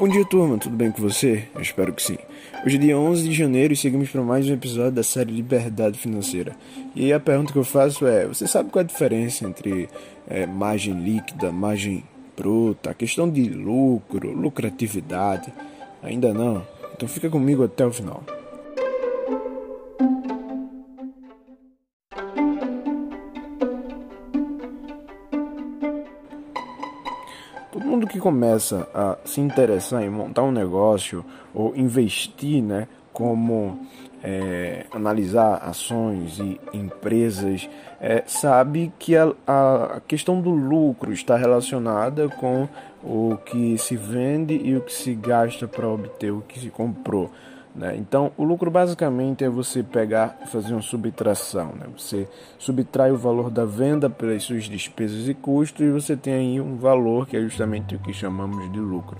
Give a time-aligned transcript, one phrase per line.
[0.00, 1.44] Bom dia, turma, tudo bem com você?
[1.54, 2.16] Eu espero que sim.
[2.64, 5.98] Hoje é dia 11 de janeiro e seguimos para mais um episódio da série Liberdade
[5.98, 6.56] Financeira.
[6.96, 9.90] E aí a pergunta que eu faço é: você sabe qual é a diferença entre
[10.26, 12.02] é, margem líquida, margem
[12.34, 15.52] bruta, a questão de lucro, lucratividade?
[16.02, 16.66] Ainda não?
[16.96, 18.24] Então fica comigo até o final.
[28.20, 31.24] Começa a se interessar em montar um negócio
[31.54, 33.86] ou investir, né, como
[34.22, 37.68] é, analisar ações e empresas,
[38.00, 42.68] é, sabe que a, a questão do lucro está relacionada com
[43.02, 47.30] o que se vende e o que se gasta para obter o que se comprou.
[47.74, 47.96] Né?
[47.96, 51.72] Então, o lucro basicamente é você pegar e fazer uma subtração.
[51.76, 51.86] Né?
[51.96, 56.60] Você subtrai o valor da venda pelas suas despesas e custos e você tem aí
[56.60, 59.18] um valor que é justamente o que chamamos de lucro.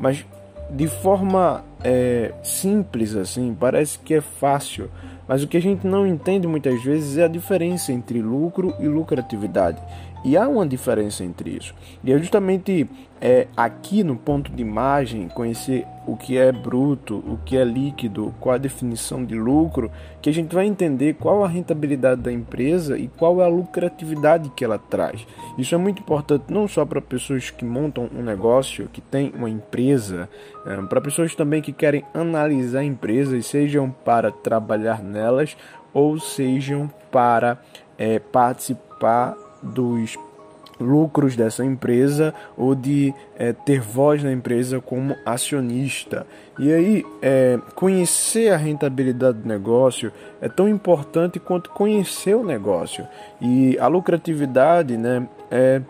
[0.00, 0.24] Mas
[0.70, 4.90] de forma é, simples assim, parece que é fácil,
[5.26, 8.86] mas o que a gente não entende muitas vezes é a diferença entre lucro e
[8.86, 9.80] lucratividade.
[10.24, 11.74] E há uma diferença entre isso.
[12.04, 12.88] E é justamente
[13.20, 18.34] é, aqui no ponto de imagem, conhecer o que é bruto, o que é líquido,
[18.40, 22.98] qual a definição de lucro, que a gente vai entender qual a rentabilidade da empresa
[22.98, 25.26] e qual é a lucratividade que ela traz.
[25.56, 29.50] Isso é muito importante não só para pessoas que montam um negócio, que têm uma
[29.50, 30.28] empresa,
[30.66, 35.56] é, para pessoas também que querem analisar empresas, sejam para trabalhar nelas
[35.92, 37.58] ou sejam para
[37.98, 40.16] é, participar dos
[40.80, 46.26] lucros dessa empresa ou de é, ter voz na empresa como acionista.
[46.58, 53.06] E aí, é, conhecer a rentabilidade do negócio é tão importante quanto conhecer o negócio.
[53.40, 55.80] E a lucratividade né, é,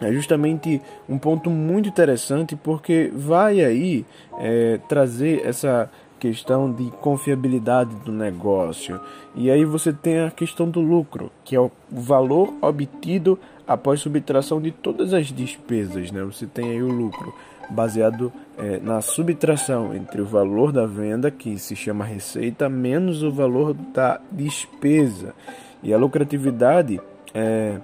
[0.00, 4.04] é justamente um ponto muito interessante porque vai aí
[4.38, 8.98] é, trazer essa questão de confiabilidade do negócio.
[9.34, 14.60] E aí você tem a questão do lucro, que é o valor obtido após subtração
[14.60, 16.10] de todas as despesas.
[16.10, 16.22] Né?
[16.22, 17.34] Você tem aí o lucro
[17.70, 23.30] baseado é, na subtração entre o valor da venda, que se chama receita, menos o
[23.30, 25.34] valor da despesa.
[25.82, 27.00] E a lucratividade
[27.34, 27.78] é,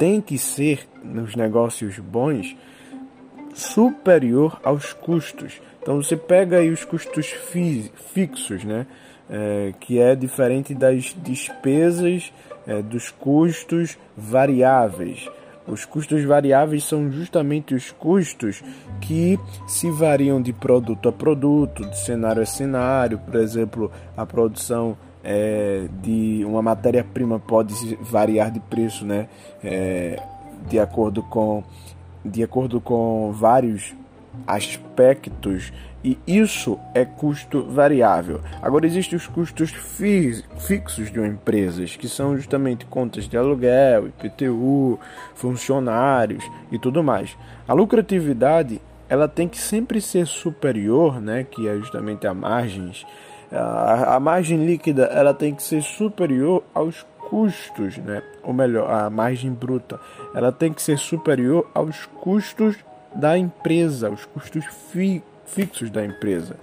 [0.00, 2.56] tem que ser, nos negócios bons,
[3.52, 5.60] superior aos custos.
[5.82, 8.86] Então você pega aí os custos fixos, né?
[9.28, 12.32] É, que é diferente das despesas
[12.66, 15.28] é, dos custos variáveis.
[15.68, 18.64] Os custos variáveis são justamente os custos
[19.02, 23.18] que se variam de produto a produto, de cenário a cenário.
[23.18, 29.28] Por exemplo, a produção é, de uma matéria-prima pode variar de preço, né?
[29.62, 30.20] É,
[30.68, 31.62] de acordo com
[32.24, 33.94] de acordo com vários
[34.46, 35.72] aspectos
[36.02, 38.40] e isso é custo variável.
[38.62, 44.98] Agora existem os custos fixos de uma empresa, que são justamente contas de aluguel, IPTU,
[45.34, 47.36] funcionários e tudo mais.
[47.68, 48.80] A lucratividade
[49.10, 53.04] ela tem que sempre ser superior, né, que é justamente a margens.
[53.52, 58.22] A, a margem líquida ela tem que ser superior aos custos, né?
[58.42, 60.00] Ou melhor, a margem bruta,
[60.34, 62.76] ela tem que ser superior aos custos
[63.14, 66.56] da empresa, os custos fi fixos da empresa.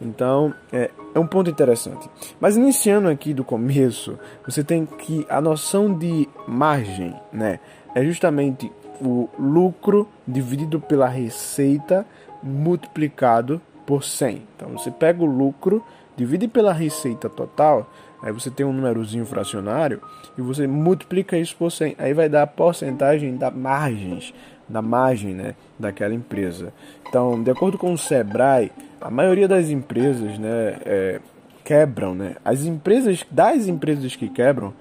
[0.00, 2.10] Então, é, é, um ponto interessante.
[2.38, 7.58] Mas iniciando aqui do começo, você tem que a noção de margem, né,
[7.94, 12.06] é justamente o lucro dividido pela receita
[12.42, 14.42] multiplicado por 100.
[14.56, 15.82] Então, você pega o lucro,
[16.16, 17.90] divide pela receita total,
[18.22, 20.00] aí você tem um númerozinho fracionário
[20.36, 21.96] e você multiplica isso por 100.
[21.98, 24.32] Aí vai dar a porcentagem da margens
[24.68, 26.72] da margem né, daquela empresa.
[27.08, 31.20] Então, de acordo com o Sebrae, a maioria das empresas né, é,
[31.64, 32.14] quebram.
[32.14, 32.36] Né?
[32.44, 34.72] As empresas, das empresas que quebram,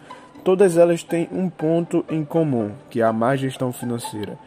[0.44, 4.38] todas elas têm um ponto em comum, que é a má gestão financeira.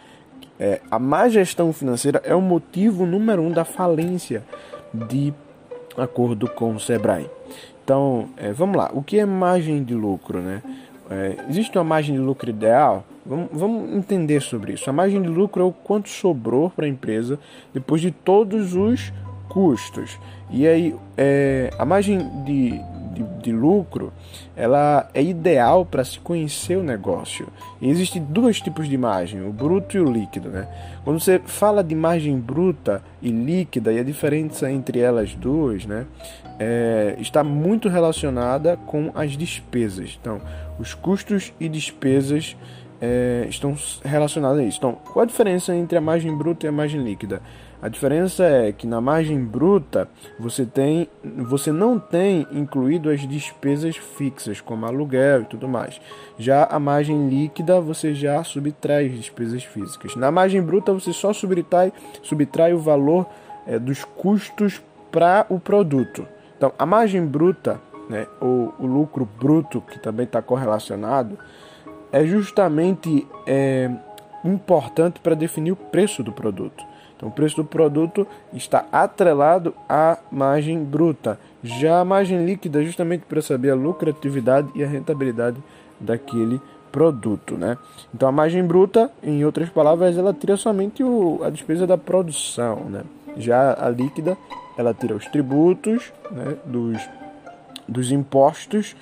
[0.59, 4.43] É, a má gestão financeira é o motivo número um da falência,
[4.93, 5.35] de
[5.97, 7.29] acordo com o Sebrae.
[7.85, 8.91] Então, é, vamos lá.
[8.93, 10.63] O que é margem de lucro, né?
[11.09, 13.05] É, existe uma margem de lucro ideal?
[13.25, 14.91] Vamos, vamos, entender sobre isso.
[14.91, 17.39] A margem de lucro é o quanto sobrou para a empresa
[17.73, 19.13] depois de todos os
[19.49, 20.19] custos.
[20.51, 22.81] E aí, é, a margem de,
[23.17, 24.13] de, de, lucro
[24.55, 27.49] ela é ideal para se conhecer o negócio.
[27.81, 30.51] E existem dois tipos de margem, o bruto e o líquido.
[30.51, 30.69] Né?
[31.05, 36.07] Quando você fala de margem bruta e líquida, e a diferença entre elas duas né,
[36.59, 40.19] é, está muito relacionada com as despesas.
[40.21, 40.41] Então,
[40.79, 42.57] os custos e despesas
[43.01, 44.79] é, estão relacionadas a isso.
[44.79, 47.43] Então, qual a diferença entre a margem bruta e a margem líquida?
[47.81, 50.09] A diferença é que na margem bruta
[50.39, 56.01] você tem, você não tem incluído as despesas fixas, como aluguel e tudo mais.
[56.39, 60.17] Já a margem líquida você já subtrai as despesas físicas.
[60.17, 61.93] Na margem bruta você só subtrai,
[62.23, 63.27] subtrai o valor
[63.67, 64.81] é, dos custos
[65.13, 66.27] para o produto.
[66.57, 67.79] Então a margem bruta,
[68.09, 71.39] né, ou o lucro bruto que também está correlacionado,
[72.11, 73.91] é justamente é,
[74.43, 76.83] importante para definir o preço do produto.
[77.17, 81.39] Então, o preço do produto está atrelado à margem bruta.
[81.63, 85.57] Já a margem líquida, justamente para saber a lucratividade e a rentabilidade
[85.99, 86.61] daquele
[86.93, 87.77] produto, né?
[88.15, 92.85] Então, a margem bruta, em outras palavras, ela tira somente o, a despesa da produção,
[92.91, 93.03] né?
[93.37, 94.37] Já a líquida,
[94.77, 96.57] ela tira os tributos, né?
[96.65, 97.01] Dos,
[97.89, 98.95] dos impostos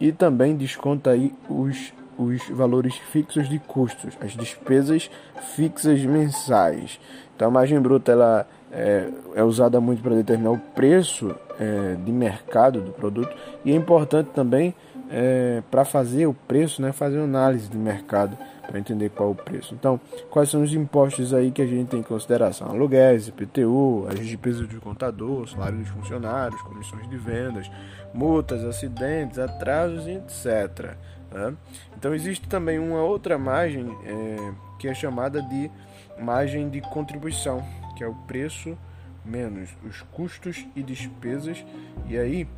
[0.00, 5.10] e também desconta aí os os valores fixos de custos, as despesas
[5.54, 7.00] fixas mensais.
[7.34, 12.12] Então a margem bruta ela é, é usada muito para determinar o preço é, de
[12.12, 13.34] mercado do produto
[13.64, 14.74] e é importante também
[15.10, 18.38] é, para fazer o preço, né, fazer análise de mercado
[18.70, 19.74] para entender qual é o preço.
[19.74, 20.00] Então,
[20.30, 22.68] quais são os impostos aí que a gente tem em consideração?
[22.68, 27.68] Aluguéis, IPTU, as despesas de contador, salário dos funcionários, comissões de vendas,
[28.14, 30.96] multas, acidentes, atrasos, etc.
[31.30, 31.54] Né?
[31.96, 35.70] Então existe também uma outra margem é, que é chamada de
[36.18, 37.64] margem de contribuição,
[37.96, 38.76] que é o preço
[39.24, 41.64] menos os custos e despesas.
[42.08, 42.48] E aí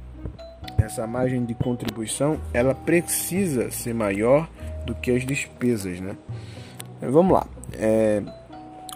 [0.79, 4.49] essa margem de contribuição ela precisa ser maior
[4.87, 6.17] do que as despesas, né?
[7.01, 7.47] Vamos lá.
[7.75, 8.23] É,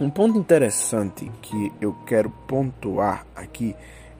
[0.00, 3.74] um ponto interessante que eu quero pontuar aqui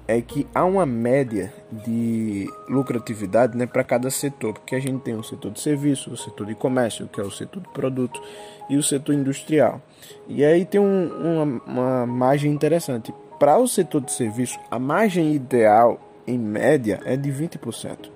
[0.09, 1.53] é que há uma média
[1.85, 6.17] de lucratividade né, para cada setor, porque a gente tem o setor de serviço, o
[6.17, 8.21] setor de comércio, que é o setor de produto,
[8.71, 9.81] e o setor industrial.
[10.29, 13.13] E aí tem um, uma, uma margem interessante.
[13.39, 18.11] Para o setor de serviço, a margem ideal, em média, é de 20%.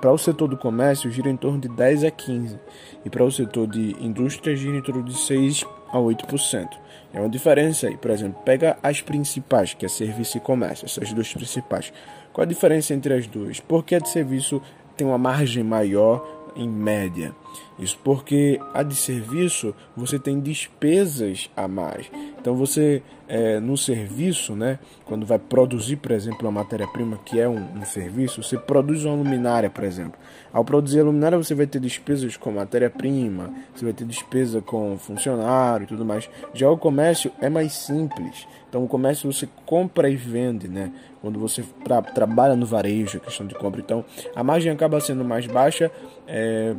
[0.00, 2.58] Para o setor do comércio, gira em torno de 10 a 15%.
[3.04, 5.64] E para o setor de indústria, gira em torno de 6
[5.94, 6.68] a 8%.
[7.12, 7.96] É uma diferença aí.
[7.96, 11.92] Por exemplo, pega as principais, que é serviço e comércio, essas duas principais.
[12.32, 13.60] Qual a diferença entre as duas?
[13.60, 14.60] Porque a de serviço
[14.96, 17.32] tem uma margem maior em média.
[17.78, 22.10] Isso porque a de serviço você tem despesas a mais.
[22.38, 27.48] Então você é, no serviço, né, quando vai produzir, por exemplo, uma matéria-prima que é
[27.48, 30.18] um, um, serviço, você produz uma luminária, por exemplo.
[30.52, 34.98] Ao produzir a luminária você vai ter despesas com matéria-prima, você vai ter despesa com
[34.98, 36.28] funcionário e tudo mais.
[36.52, 38.46] Já o comércio é mais simples.
[38.68, 40.92] Então o comércio você compra e vende, né?
[41.22, 44.04] Quando você tra trabalha no varejo, questão de compra, então
[44.34, 45.90] a margem acaba sendo mais baixa.
[46.26, 46.74] É,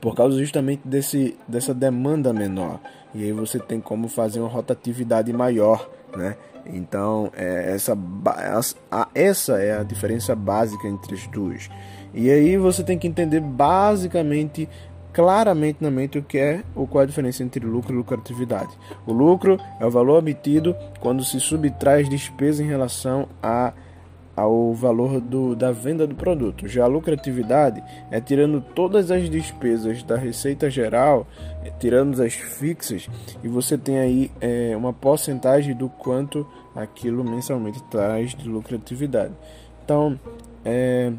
[0.00, 2.80] por causa justamente desse, dessa demanda menor.
[3.14, 6.36] E aí você tem como fazer uma rotatividade maior, né?
[6.66, 7.96] Então, é, essa,
[9.14, 11.70] essa é a diferença básica entre as duas.
[12.12, 14.68] E aí você tem que entender basicamente,
[15.12, 18.70] claramente na mente, o que é ou qual é a diferença entre lucro e lucratividade.
[19.06, 23.72] O lucro é o valor obtido quando se subtrai as despesas em relação a
[24.38, 26.68] ao valor do, da venda do produto.
[26.68, 31.26] Já a lucratividade é tirando todas as despesas da receita geral,
[31.64, 33.08] é, tirando as fixas,
[33.42, 39.34] e você tem aí é, uma porcentagem do quanto aquilo mensalmente traz de lucratividade.
[39.84, 40.18] Então,
[40.64, 41.12] é,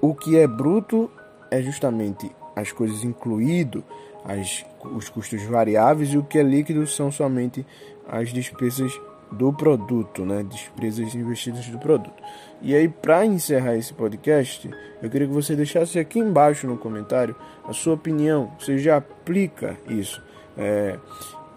[0.00, 1.10] o que é bruto
[1.50, 3.82] é justamente as coisas incluído,
[4.24, 7.66] as, os custos variáveis, e o que é líquido são somente
[8.08, 8.92] as despesas
[9.30, 10.42] do produto, né?
[10.42, 12.22] Despesas investidas do produto.
[12.62, 14.70] E aí, para encerrar esse podcast,
[15.02, 18.52] eu queria que você deixasse aqui embaixo no comentário a sua opinião.
[18.58, 20.22] Você já aplica isso?
[20.56, 20.98] É,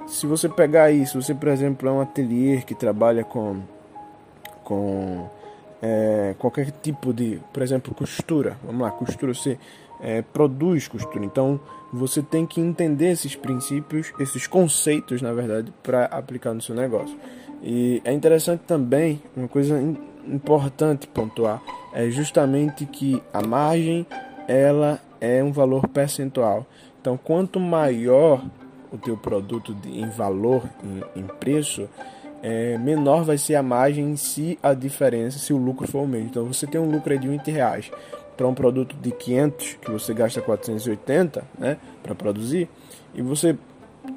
[0.07, 3.61] se você pegar isso, você, por exemplo, é um ateliê que trabalha com,
[4.63, 5.29] com
[5.81, 8.57] é, qualquer tipo de, por exemplo, costura.
[8.63, 9.33] Vamos lá, costura.
[9.33, 9.57] Você
[10.01, 11.25] é, produz costura.
[11.25, 11.59] Então,
[11.91, 17.17] você tem que entender esses princípios, esses conceitos, na verdade, para aplicar no seu negócio.
[17.61, 19.81] E é interessante também, uma coisa
[20.27, 21.61] importante pontuar,
[21.93, 24.05] é justamente que a margem
[24.47, 26.65] ela é um valor percentual.
[27.01, 28.43] Então, quanto maior
[28.91, 31.89] o teu produto em valor, em, em preço,
[32.41, 36.27] é, menor vai ser a margem se a diferença, se o lucro for o mesmo.
[36.27, 37.91] Então, você tem um lucro de 20 reais
[38.35, 42.69] para um produto de 500 que você gasta 480, né, para produzir,
[43.15, 43.57] e você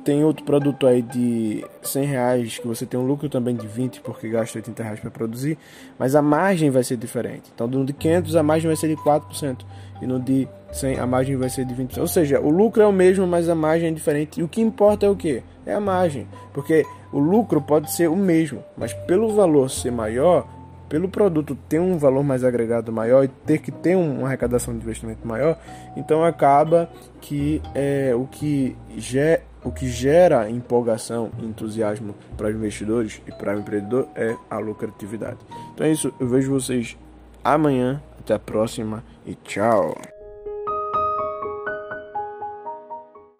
[0.04, 4.00] tem outro produto aí de 100 reais que você tem um lucro também de 20
[4.02, 5.58] porque gasta 80 reais para produzir,
[5.98, 7.50] mas a margem vai ser diferente.
[7.54, 9.64] Então, no de 500 a margem vai ser de 4%
[10.00, 11.98] e no de 100 a margem vai ser de 20%.
[11.98, 14.40] Ou seja, o lucro é o mesmo, mas a margem é diferente.
[14.40, 15.42] E o que importa é o que?
[15.66, 20.46] É a margem, porque o lucro pode ser o mesmo, mas pelo valor ser maior,
[20.88, 24.82] pelo produto ter um valor mais agregado maior e ter que ter uma arrecadação de
[24.82, 25.56] investimento maior,
[25.96, 26.90] então acaba
[27.20, 33.32] que é, o, que gera, o que gera empolgação e entusiasmo para os investidores e
[33.32, 35.38] para o empreendedor é a lucratividade.
[35.72, 36.98] Então é isso, eu vejo vocês
[37.44, 40.19] amanhã, até a próxima e tchau!